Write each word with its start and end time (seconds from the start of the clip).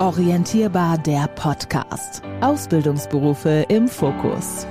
Orientierbar 0.00 0.96
der 0.96 1.28
Podcast. 1.28 2.22
Ausbildungsberufe 2.40 3.66
im 3.68 3.86
Fokus. 3.86 4.66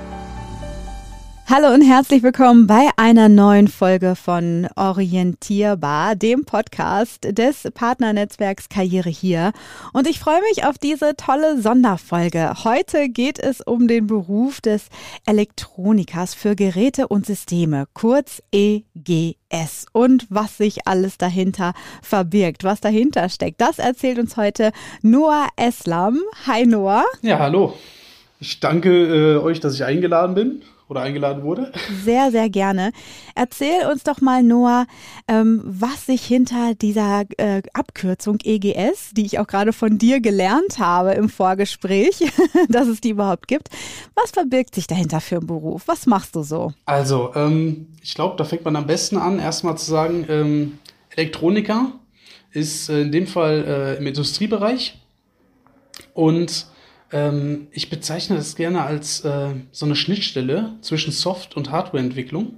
Hallo 1.52 1.74
und 1.74 1.82
herzlich 1.82 2.22
willkommen 2.22 2.68
bei 2.68 2.90
einer 2.96 3.28
neuen 3.28 3.66
Folge 3.66 4.14
von 4.14 4.68
Orientierbar, 4.76 6.14
dem 6.14 6.44
Podcast 6.44 7.26
des 7.36 7.68
Partnernetzwerks 7.74 8.68
Karriere 8.68 9.08
hier. 9.08 9.50
Und 9.92 10.08
ich 10.08 10.20
freue 10.20 10.40
mich 10.42 10.64
auf 10.64 10.78
diese 10.78 11.16
tolle 11.16 11.60
Sonderfolge. 11.60 12.52
Heute 12.62 13.08
geht 13.08 13.40
es 13.40 13.60
um 13.62 13.88
den 13.88 14.06
Beruf 14.06 14.60
des 14.60 14.90
Elektronikers 15.26 16.34
für 16.34 16.54
Geräte 16.54 17.08
und 17.08 17.26
Systeme, 17.26 17.86
kurz 17.94 18.40
EGS. 18.52 19.86
Und 19.92 20.28
was 20.30 20.56
sich 20.56 20.86
alles 20.86 21.18
dahinter 21.18 21.72
verbirgt, 22.00 22.62
was 22.62 22.80
dahinter 22.80 23.28
steckt, 23.28 23.60
das 23.60 23.80
erzählt 23.80 24.20
uns 24.20 24.36
heute 24.36 24.70
Noah 25.02 25.48
Eslam. 25.56 26.20
Hi 26.46 26.64
Noah. 26.64 27.06
Ja, 27.22 27.40
hallo. 27.40 27.74
Ich 28.38 28.60
danke 28.60 29.34
äh, 29.34 29.36
euch, 29.38 29.58
dass 29.58 29.74
ich 29.74 29.82
eingeladen 29.82 30.36
bin 30.36 30.62
oder 30.90 31.02
eingeladen 31.02 31.44
wurde. 31.44 31.72
Sehr, 32.04 32.30
sehr 32.32 32.50
gerne. 32.50 32.90
Erzähl 33.36 33.86
uns 33.90 34.02
doch 34.02 34.20
mal, 34.20 34.42
Noah, 34.42 34.86
ähm, 35.28 35.62
was 35.64 36.06
sich 36.06 36.24
hinter 36.24 36.74
dieser 36.74 37.24
äh, 37.38 37.62
Abkürzung 37.72 38.38
EGS, 38.42 39.10
die 39.12 39.24
ich 39.24 39.38
auch 39.38 39.46
gerade 39.46 39.72
von 39.72 39.98
dir 39.98 40.20
gelernt 40.20 40.78
habe 40.78 41.12
im 41.12 41.28
Vorgespräch, 41.28 42.24
dass 42.68 42.88
es 42.88 43.00
die 43.00 43.10
überhaupt 43.10 43.46
gibt, 43.46 43.68
was 44.14 44.32
verbirgt 44.32 44.74
sich 44.74 44.88
dahinter 44.88 45.20
für 45.20 45.36
einen 45.36 45.46
Beruf? 45.46 45.84
Was 45.86 46.06
machst 46.06 46.34
du 46.34 46.42
so? 46.42 46.72
Also, 46.86 47.32
ähm, 47.36 47.86
ich 48.02 48.14
glaube, 48.14 48.36
da 48.36 48.44
fängt 48.44 48.64
man 48.64 48.74
am 48.74 48.86
besten 48.86 49.16
an, 49.16 49.38
erstmal 49.38 49.78
zu 49.78 49.88
sagen, 49.88 50.26
ähm, 50.28 50.78
Elektroniker 51.10 51.92
ist 52.52 52.88
äh, 52.88 53.02
in 53.02 53.12
dem 53.12 53.26
Fall 53.28 53.64
äh, 53.64 53.98
im 53.98 54.06
Industriebereich 54.06 54.98
und 56.14 56.66
ähm, 57.12 57.68
ich 57.72 57.90
bezeichne 57.90 58.36
das 58.36 58.56
gerne 58.56 58.82
als 58.82 59.24
äh, 59.24 59.50
so 59.72 59.86
eine 59.86 59.96
Schnittstelle 59.96 60.76
zwischen 60.80 61.12
Soft- 61.12 61.56
und 61.56 61.70
Hardwareentwicklung, 61.70 62.54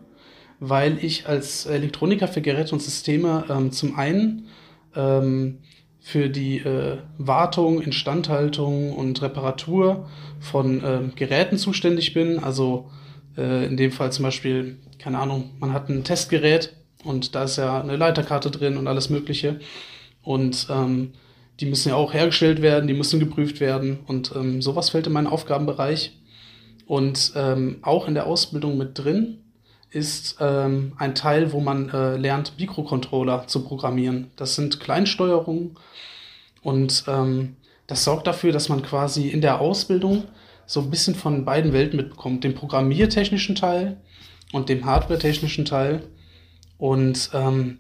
weil 0.60 1.02
ich 1.02 1.26
als 1.26 1.66
Elektroniker 1.66 2.28
für 2.28 2.42
Geräte 2.42 2.72
und 2.72 2.82
Systeme 2.82 3.44
ähm, 3.48 3.72
zum 3.72 3.96
einen 3.98 4.46
ähm, 4.94 5.58
für 6.00 6.28
die 6.28 6.58
äh, 6.58 6.98
Wartung, 7.18 7.80
Instandhaltung 7.80 8.92
und 8.92 9.22
Reparatur 9.22 10.08
von 10.40 10.82
äh, 10.82 11.00
Geräten 11.14 11.56
zuständig 11.56 12.12
bin. 12.12 12.40
Also 12.40 12.90
äh, 13.36 13.66
in 13.66 13.76
dem 13.76 13.92
Fall 13.92 14.12
zum 14.12 14.24
Beispiel, 14.24 14.78
keine 14.98 15.18
Ahnung, 15.18 15.50
man 15.60 15.72
hat 15.72 15.88
ein 15.88 16.02
Testgerät 16.02 16.74
und 17.04 17.34
da 17.34 17.44
ist 17.44 17.56
ja 17.56 17.80
eine 17.80 17.96
Leiterkarte 17.96 18.50
drin 18.50 18.76
und 18.76 18.88
alles 18.88 19.10
Mögliche. 19.10 19.60
Und 20.22 20.66
ähm, 20.70 21.12
die 21.60 21.66
müssen 21.66 21.90
ja 21.90 21.94
auch 21.96 22.12
hergestellt 22.12 22.62
werden, 22.62 22.86
die 22.86 22.94
müssen 22.94 23.20
geprüft 23.20 23.60
werden 23.60 24.00
und 24.06 24.32
ähm, 24.34 24.62
sowas 24.62 24.90
fällt 24.90 25.06
in 25.06 25.12
meinen 25.12 25.26
Aufgabenbereich. 25.26 26.18
Und 26.86 27.32
ähm, 27.36 27.78
auch 27.82 28.08
in 28.08 28.14
der 28.14 28.26
Ausbildung 28.26 28.76
mit 28.76 28.98
drin 28.98 29.38
ist 29.90 30.36
ähm, 30.40 30.92
ein 30.96 31.14
Teil, 31.14 31.52
wo 31.52 31.60
man 31.60 31.88
äh, 31.90 32.16
lernt, 32.16 32.54
Mikrocontroller 32.58 33.46
zu 33.46 33.62
programmieren. 33.64 34.30
Das 34.36 34.54
sind 34.56 34.80
Kleinsteuerungen 34.80 35.76
und 36.62 37.04
ähm, 37.06 37.56
das 37.86 38.04
sorgt 38.04 38.26
dafür, 38.26 38.52
dass 38.52 38.68
man 38.68 38.82
quasi 38.82 39.28
in 39.28 39.40
der 39.40 39.60
Ausbildung 39.60 40.24
so 40.66 40.80
ein 40.80 40.90
bisschen 40.90 41.14
von 41.14 41.44
beiden 41.44 41.72
Welten 41.72 41.98
mitbekommt. 41.98 42.44
Den 42.44 42.54
programmiertechnischen 42.54 43.54
Teil 43.54 44.00
und 44.52 44.68
dem 44.68 44.84
hardwaretechnischen 44.84 45.64
Teil. 45.64 46.02
Und 46.78 47.30
ähm, 47.34 47.78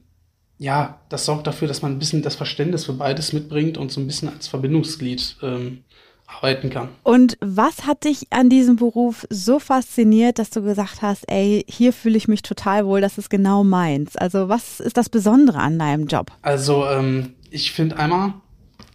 ja, 0.62 1.00
das 1.08 1.24
sorgt 1.24 1.48
dafür, 1.48 1.66
dass 1.66 1.82
man 1.82 1.90
ein 1.90 1.98
bisschen 1.98 2.22
das 2.22 2.36
Verständnis 2.36 2.84
für 2.84 2.92
beides 2.92 3.32
mitbringt 3.32 3.76
und 3.76 3.90
so 3.90 4.00
ein 4.00 4.06
bisschen 4.06 4.28
als 4.28 4.46
Verbindungsglied 4.46 5.36
ähm, 5.42 5.82
arbeiten 6.24 6.70
kann. 6.70 6.90
Und 7.02 7.36
was 7.40 7.84
hat 7.84 8.04
dich 8.04 8.28
an 8.30 8.48
diesem 8.48 8.76
Beruf 8.76 9.26
so 9.28 9.58
fasziniert, 9.58 10.38
dass 10.38 10.50
du 10.50 10.62
gesagt 10.62 11.02
hast, 11.02 11.24
ey, 11.26 11.64
hier 11.68 11.92
fühle 11.92 12.16
ich 12.16 12.28
mich 12.28 12.42
total 12.42 12.86
wohl, 12.86 13.00
das 13.00 13.18
ist 13.18 13.28
genau 13.28 13.64
meins? 13.64 14.16
Also 14.16 14.48
was 14.48 14.78
ist 14.78 14.96
das 14.96 15.08
Besondere 15.08 15.58
an 15.58 15.80
deinem 15.80 16.06
Job? 16.06 16.30
Also 16.42 16.86
ähm, 16.86 17.34
ich 17.50 17.72
finde 17.72 17.96
einmal 17.96 18.34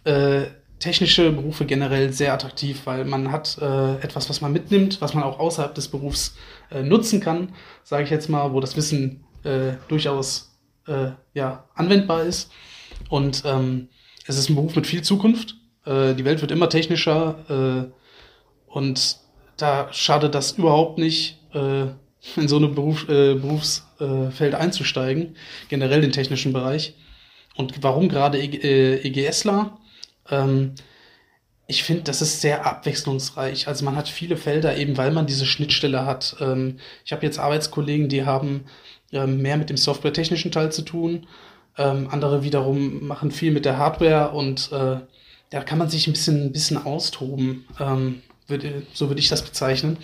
äh, 0.04 0.44
technische 0.78 1.30
Berufe 1.32 1.66
generell 1.66 2.14
sehr 2.14 2.32
attraktiv, 2.32 2.80
weil 2.86 3.04
man 3.04 3.30
hat 3.30 3.58
äh, 3.60 3.96
etwas, 3.96 4.30
was 4.30 4.40
man 4.40 4.54
mitnimmt, 4.54 5.02
was 5.02 5.12
man 5.12 5.22
auch 5.22 5.38
außerhalb 5.38 5.74
des 5.74 5.88
Berufs 5.88 6.34
äh, 6.70 6.82
nutzen 6.82 7.20
kann, 7.20 7.50
sage 7.84 8.04
ich 8.04 8.10
jetzt 8.10 8.30
mal, 8.30 8.54
wo 8.54 8.60
das 8.60 8.74
Wissen 8.74 9.22
äh, 9.44 9.72
durchaus 9.88 10.47
äh, 10.88 11.12
ja, 11.34 11.64
anwendbar 11.74 12.24
ist. 12.24 12.50
Und 13.08 13.42
ähm, 13.46 13.88
es 14.26 14.38
ist 14.38 14.48
ein 14.48 14.54
Beruf 14.54 14.74
mit 14.76 14.86
viel 14.86 15.02
Zukunft. 15.02 15.56
Äh, 15.84 16.14
die 16.14 16.24
Welt 16.24 16.40
wird 16.40 16.50
immer 16.50 16.68
technischer 16.68 17.90
äh, 17.90 18.72
und 18.72 19.18
da 19.56 19.92
schadet 19.92 20.34
das 20.34 20.52
überhaupt 20.52 20.98
nicht, 20.98 21.40
äh, 21.52 21.86
in 22.36 22.48
so 22.48 22.58
ein 22.58 22.74
Beruf, 22.74 23.08
äh, 23.08 23.34
Berufsfeld 23.34 24.54
einzusteigen, 24.54 25.36
generell 25.68 26.00
den 26.00 26.12
technischen 26.12 26.52
Bereich. 26.52 26.94
Und 27.56 27.82
warum 27.82 28.08
gerade 28.08 28.38
e 28.38 28.96
EGSler? 29.02 29.78
Ähm, 30.30 30.74
ich 31.66 31.82
finde, 31.82 32.04
das 32.04 32.22
ist 32.22 32.40
sehr 32.40 32.66
abwechslungsreich. 32.66 33.68
Also 33.68 33.84
man 33.84 33.96
hat 33.96 34.08
viele 34.08 34.36
Felder, 34.36 34.76
eben 34.76 34.96
weil 34.96 35.10
man 35.10 35.26
diese 35.26 35.44
Schnittstelle 35.44 36.06
hat. 36.06 36.36
Ähm, 36.40 36.78
ich 37.04 37.12
habe 37.12 37.26
jetzt 37.26 37.38
Arbeitskollegen, 37.38 38.08
die 38.08 38.24
haben 38.24 38.64
mehr 39.12 39.56
mit 39.56 39.70
dem 39.70 39.76
softwaretechnischen 39.76 40.50
Teil 40.50 40.72
zu 40.72 40.82
tun. 40.82 41.26
Ähm, 41.76 42.08
andere 42.10 42.42
wiederum 42.42 43.06
machen 43.06 43.30
viel 43.30 43.52
mit 43.52 43.64
der 43.64 43.78
Hardware 43.78 44.30
und 44.30 44.70
äh, 44.72 44.96
da 45.50 45.62
kann 45.62 45.78
man 45.78 45.88
sich 45.88 46.06
ein 46.06 46.12
bisschen, 46.12 46.46
ein 46.46 46.52
bisschen 46.52 46.84
austoben. 46.84 47.66
Ähm, 47.80 48.22
würde, 48.46 48.82
so 48.92 49.08
würde 49.08 49.20
ich 49.20 49.28
das 49.28 49.42
bezeichnen 49.42 49.98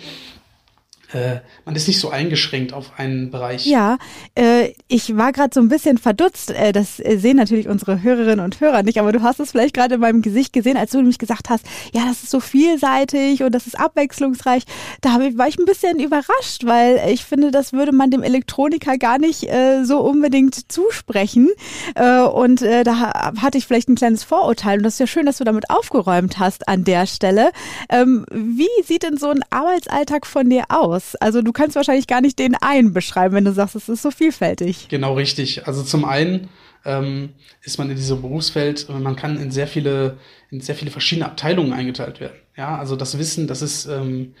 äh, 1.13 1.39
man 1.65 1.75
ist 1.75 1.87
nicht 1.87 1.99
so 1.99 2.09
eingeschränkt 2.09 2.73
auf 2.73 2.93
einen 2.97 3.31
Bereich. 3.31 3.65
Ja, 3.65 3.97
äh, 4.35 4.73
ich 4.87 5.15
war 5.17 5.31
gerade 5.31 5.51
so 5.53 5.59
ein 5.59 5.69
bisschen 5.69 5.97
verdutzt. 5.97 6.51
Äh, 6.51 6.71
das 6.71 6.97
sehen 6.97 7.37
natürlich 7.37 7.67
unsere 7.67 8.01
Hörerinnen 8.01 8.43
und 8.43 8.59
Hörer 8.59 8.83
nicht, 8.83 8.99
aber 8.99 9.11
du 9.11 9.21
hast 9.21 9.39
es 9.39 9.51
vielleicht 9.51 9.75
gerade 9.75 9.95
in 9.95 10.01
meinem 10.01 10.21
Gesicht 10.21 10.53
gesehen, 10.53 10.77
als 10.77 10.91
du 10.91 10.97
nämlich 10.97 11.19
gesagt 11.19 11.49
hast, 11.49 11.65
ja, 11.93 12.05
das 12.05 12.23
ist 12.23 12.31
so 12.31 12.39
vielseitig 12.39 13.43
und 13.43 13.53
das 13.53 13.67
ist 13.67 13.79
abwechslungsreich. 13.79 14.63
Da 15.01 15.19
war 15.35 15.47
ich 15.47 15.57
ein 15.57 15.65
bisschen 15.65 15.99
überrascht, 15.99 16.65
weil 16.65 17.01
ich 17.09 17.23
finde, 17.23 17.51
das 17.51 17.73
würde 17.73 17.91
man 17.91 18.11
dem 18.11 18.23
Elektroniker 18.23 18.97
gar 18.97 19.19
nicht 19.19 19.43
äh, 19.43 19.83
so 19.83 19.99
unbedingt 19.99 20.71
zusprechen. 20.71 21.49
Äh, 21.95 22.21
und 22.21 22.61
äh, 22.61 22.83
da 22.83 23.33
hatte 23.41 23.57
ich 23.57 23.65
vielleicht 23.65 23.89
ein 23.89 23.95
kleines 23.95 24.23
Vorurteil 24.23 24.77
und 24.79 24.83
das 24.83 24.93
ist 24.93 24.99
ja 24.99 25.07
schön, 25.07 25.25
dass 25.25 25.37
du 25.37 25.43
damit 25.43 25.69
aufgeräumt 25.69 26.39
hast 26.39 26.67
an 26.67 26.83
der 26.83 27.05
Stelle. 27.05 27.51
Ähm, 27.89 28.25
wie 28.31 28.67
sieht 28.83 29.03
denn 29.03 29.17
so 29.17 29.29
ein 29.29 29.43
Arbeitsalltag 29.49 30.25
von 30.25 30.49
dir 30.49 30.65
aus? 30.69 30.94
Aus? 30.95 31.15
Also 31.15 31.41
du 31.41 31.51
kannst 31.51 31.75
wahrscheinlich 31.75 32.07
gar 32.07 32.21
nicht 32.21 32.39
den 32.39 32.55
einen 32.55 32.93
beschreiben, 32.93 33.35
wenn 33.35 33.45
du 33.45 33.53
sagst, 33.53 33.75
es 33.75 33.89
ist 33.89 34.01
so 34.01 34.11
vielfältig. 34.11 34.87
Genau 34.89 35.13
richtig. 35.13 35.67
Also 35.67 35.83
zum 35.83 36.05
einen 36.05 36.49
ähm, 36.85 37.29
ist 37.63 37.77
man 37.77 37.89
in 37.89 37.95
diesem 37.95 38.21
Berufsfeld, 38.21 38.87
man 38.89 39.15
kann 39.15 39.39
in 39.39 39.51
sehr 39.51 39.67
viele, 39.67 40.17
in 40.51 40.61
sehr 40.61 40.75
viele 40.75 40.91
verschiedene 40.91 41.25
Abteilungen 41.25 41.73
eingeteilt 41.73 42.19
werden. 42.19 42.37
Ja, 42.55 42.77
also 42.77 42.95
das 42.95 43.17
Wissen, 43.17 43.47
das 43.47 43.61
ist 43.61 43.85
ähm, 43.85 44.33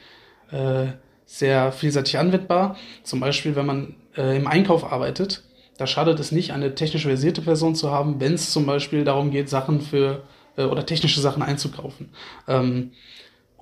äh, 0.51 0.87
sehr 1.25 1.71
vielseitig 1.71 2.17
anwendbar. 2.17 2.77
Zum 3.03 3.19
Beispiel, 3.19 3.55
wenn 3.55 3.65
man 3.65 3.95
äh, 4.15 4.37
im 4.37 4.47
Einkauf 4.47 4.91
arbeitet, 4.91 5.43
da 5.77 5.87
schadet 5.87 6.19
es 6.19 6.31
nicht, 6.31 6.51
eine 6.51 6.75
technisch 6.75 7.03
versierte 7.03 7.41
Person 7.41 7.75
zu 7.75 7.91
haben, 7.91 8.19
wenn 8.19 8.35
es 8.35 8.51
zum 8.51 8.65
Beispiel 8.65 9.03
darum 9.03 9.31
geht, 9.31 9.49
Sachen 9.49 9.81
für 9.81 10.23
äh, 10.55 10.63
oder 10.63 10.85
technische 10.85 11.19
Sachen 11.19 11.43
einzukaufen. 11.43 12.09
Ähm, 12.47 12.91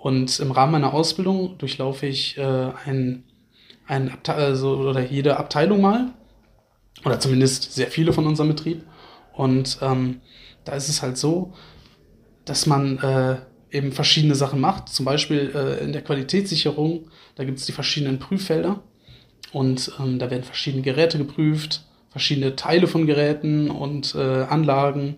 und 0.03 0.37
im 0.41 0.51
Rahmen 0.51 0.73
meiner 0.73 0.93
Ausbildung 0.93 1.57
durchlaufe 1.59 2.07
ich 2.07 2.37
äh, 2.37 2.71
ein, 2.85 3.23
ein 3.87 4.11
also, 4.27 4.75
oder 4.75 4.99
jede 4.99 5.37
Abteilung 5.37 5.79
mal. 5.79 6.11
Oder 7.05 7.21
zumindest 7.21 7.73
sehr 7.73 7.87
viele 7.87 8.11
von 8.11 8.27
unserem 8.27 8.49
Betrieb. 8.49 8.83
Und 9.31 9.77
ähm, 9.81 10.19
da 10.65 10.73
ist 10.73 10.89
es 10.89 11.01
halt 11.01 11.17
so, 11.17 11.53
dass 12.43 12.65
man 12.65 12.97
äh, 12.97 13.37
eben 13.71 13.93
verschiedene 13.93 14.35
Sachen 14.35 14.59
macht. 14.59 14.89
Zum 14.89 15.05
Beispiel 15.05 15.53
äh, 15.55 15.81
in 15.81 15.93
der 15.93 16.01
Qualitätssicherung, 16.01 17.09
da 17.35 17.45
gibt 17.45 17.59
es 17.59 17.65
die 17.65 17.71
verschiedenen 17.71 18.19
Prüffelder. 18.19 18.83
Und 19.53 19.89
ähm, 20.01 20.19
da 20.19 20.29
werden 20.29 20.43
verschiedene 20.43 20.83
Geräte 20.83 21.17
geprüft, 21.17 21.85
verschiedene 22.09 22.57
Teile 22.57 22.87
von 22.87 23.07
Geräten 23.07 23.71
und 23.71 24.15
äh, 24.15 24.19
Anlagen. 24.19 25.15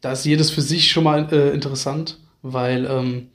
Da 0.00 0.12
ist 0.12 0.24
jedes 0.24 0.50
für 0.50 0.62
sich 0.62 0.90
schon 0.90 1.04
mal 1.04 1.30
äh, 1.34 1.50
interessant, 1.50 2.18
weil 2.40 2.86
ähm, 2.86 3.28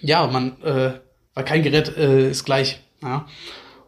ja, 0.00 0.26
man, 0.26 0.60
äh, 0.62 0.92
weil 1.34 1.44
kein 1.44 1.62
Gerät 1.62 1.96
äh, 1.96 2.30
ist 2.30 2.44
gleich. 2.44 2.80
Ja. 3.02 3.26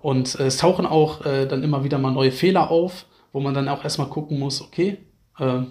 Und 0.03 0.39
äh, 0.39 0.47
es 0.47 0.59
tauchen 0.59 0.87
auch 0.87 1.25
äh, 1.25 1.47
dann 1.47 1.63
immer 1.63 1.85
wieder 1.85 1.99
mal 1.99 2.13
neue 2.13 2.33
Fehler 2.33 2.71
auf, 2.71 3.07
wo 3.33 3.41
man 3.41 3.55
dann 3.55 3.69
auch 3.69 3.85
erstmal 3.85 4.09
gucken 4.09 4.39
muss, 4.39 4.61
okay, 4.63 4.99
äh, 5.39 5.63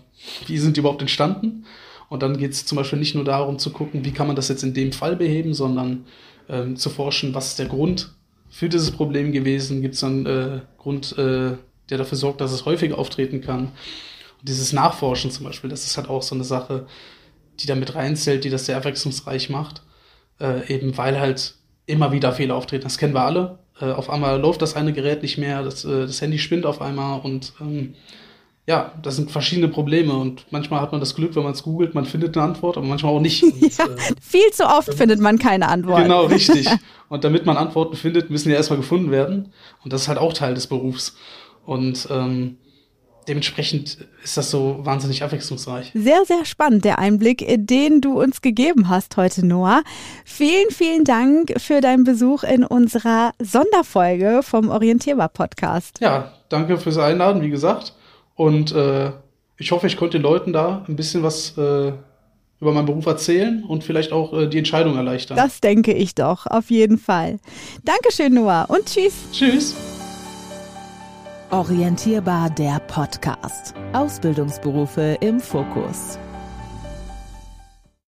wie 0.46 0.58
sind 0.58 0.76
die 0.76 0.82
überhaupt 0.82 1.02
entstanden? 1.02 1.66
Und 2.10 2.24
dann 2.24 2.38
geht 2.38 2.52
es 2.52 2.66
zum 2.66 2.78
Beispiel 2.78 3.00
nicht 3.00 3.16
nur 3.16 3.26
darum 3.26 3.60
zu 3.60 3.72
gucken, 3.72 4.06
wie 4.06 4.12
kann 4.12 4.28
man 4.28 4.36
das 4.36 4.48
jetzt 4.48 4.64
in 4.64 4.74
dem 4.74 4.94
Fall 4.94 5.16
beheben, 5.16 5.54
sondern 5.54 6.06
ähm, 6.50 6.78
zu 6.78 6.90
forschen, 6.90 7.34
was 7.34 7.50
ist 7.50 7.60
der 7.60 7.68
Grund 7.68 8.14
für 8.50 8.70
dieses 8.70 8.92
Problem 8.92 9.32
gewesen? 9.32 9.82
Gibt 9.82 9.96
es 9.96 10.04
einen 10.04 10.26
äh, 10.26 10.62
Grund, 10.78 11.18
äh, 11.18 11.58
der 11.90 11.98
dafür 11.98 12.18
sorgt, 12.18 12.42
dass 12.42 12.54
es 12.54 12.66
häufig 12.66 12.94
auftreten 12.94 13.42
kann? 13.42 13.72
Und 14.40 14.48
dieses 14.48 14.72
Nachforschen 14.72 15.32
zum 15.32 15.46
Beispiel, 15.46 15.70
das 15.70 15.86
ist 15.86 15.98
halt 15.98 16.10
auch 16.10 16.22
so 16.22 16.36
eine 16.36 16.46
Sache, 16.46 16.88
die 17.60 17.68
da 17.68 17.76
mit 17.76 17.96
reinzählt, 17.96 18.44
die 18.44 18.50
das 18.50 18.68
sehr 18.68 18.78
abwechslungsreich 18.78 19.50
macht. 19.50 19.82
Äh, 20.40 20.74
eben 20.74 20.98
weil 20.98 21.20
halt 21.20 21.56
immer 21.88 22.12
wieder 22.12 22.32
Fehler 22.34 22.56
auftreten. 22.56 22.84
Das 22.84 22.98
kennen 22.98 23.14
wir 23.14 23.24
alle. 23.24 23.60
Äh, 23.80 23.92
auf 23.92 24.10
einmal 24.10 24.40
läuft 24.40 24.62
das 24.62 24.76
eine 24.76 24.94
Gerät 24.94 25.22
nicht 25.22 25.38
mehr, 25.38 25.64
das, 25.64 25.86
äh, 25.86 26.02
das 26.02 26.22
Handy 26.22 26.38
spinnt 26.40 26.66
auf 26.66 26.82
einmal 26.82 27.22
und 27.22 27.54
ähm, 27.62 27.96
ja, 28.68 28.92
das 29.02 29.16
sind 29.16 29.32
verschiedene 29.32 29.70
Probleme 29.70 30.14
und 30.14 30.46
manchmal 30.52 30.82
hat 30.82 30.92
man 30.92 31.00
das 31.00 31.16
Glück, 31.16 31.36
wenn 31.36 31.44
man 31.44 31.54
es 31.54 31.64
googelt, 31.64 31.96
man 31.96 32.06
findet 32.06 32.36
eine 32.36 32.46
Antwort, 32.48 32.76
aber 32.76 32.86
manchmal 32.86 33.14
auch 33.14 33.22
nicht. 33.22 33.42
Und, 33.42 33.78
ja, 33.78 33.86
äh, 33.86 34.14
viel 34.20 34.52
zu 34.52 34.66
oft 34.66 34.94
findet 34.94 35.22
man 35.22 35.40
keine 35.40 35.70
Antwort. 35.70 36.04
Genau, 36.04 36.26
richtig. 36.26 36.68
Und 37.10 37.24
damit 37.24 37.46
man 37.46 37.56
Antworten 37.56 37.96
findet, 37.96 38.30
müssen 38.30 38.50
die 38.50 38.56
erstmal 38.56 38.78
gefunden 38.78 39.10
werden. 39.10 39.54
Und 39.86 39.94
das 39.94 40.02
ist 40.02 40.08
halt 40.10 40.18
auch 40.18 40.34
Teil 40.34 40.54
des 40.54 40.68
Berufs. 40.68 41.16
Und 41.66 42.10
ähm, 42.12 42.58
dementsprechend 43.28 43.98
ist 44.24 44.38
das 44.38 44.50
so 44.50 44.80
wahnsinnig 44.82 45.24
abwechslungsreich. 45.24 45.92
Sehr, 45.94 46.26
sehr 46.26 46.46
spannend, 46.46 46.86
der 46.86 47.00
Einblick, 47.00 47.46
den 47.48 48.02
du 48.02 48.22
uns 48.22 48.42
gegeben 48.42 48.90
hast 48.90 49.18
heute, 49.18 49.46
Noah. 49.46 49.84
Vielen, 50.26 50.70
vielen 50.72 51.04
Dank 51.04 51.54
für 51.60 51.82
deinen 51.82 52.04
Besuch 52.04 52.44
in 52.44 52.64
unserer 52.64 53.34
Sonderfolge 53.42 54.42
vom 54.44 54.70
Orientierbar 54.70 55.30
Podcast. 55.30 56.00
Ja, 56.00 56.34
danke 56.50 56.78
fürs 56.78 56.98
Einladen, 56.98 57.42
wie 57.42 57.50
gesagt. 57.50 57.94
Und 58.36 58.72
äh, 58.72 59.12
ich 59.58 59.72
hoffe, 59.72 59.88
ich 59.88 59.98
konnte 59.98 60.18
den 60.18 60.24
Leuten 60.24 60.54
da 60.54 60.86
ein 60.88 60.96
bisschen 60.96 61.24
was 61.24 61.58
äh, 61.58 61.92
über 62.60 62.72
meinen 62.72 62.86
Beruf 62.86 63.06
erzählen 63.06 63.64
und 63.64 63.84
vielleicht 63.84 64.12
auch 64.12 64.34
äh, 64.34 64.48
die 64.48 64.58
Entscheidung 64.58 64.96
erleichtern. 64.96 65.38
Das 65.38 65.62
denke 65.62 65.94
ich 65.94 66.16
doch, 66.16 66.48
auf 66.48 66.70
jeden 66.70 66.98
Fall. 66.98 67.40
Dankeschön, 67.84 68.34
Noah, 68.34 68.66
und 68.70 68.86
tschüss. 68.86 69.14
Tschüss. 69.32 69.76
Orientierbar 71.50 72.50
der 72.50 72.78
Podcast. 72.88 73.74
Ausbildungsberufe 73.94 75.18
im 75.22 75.40
Fokus. 75.40 76.20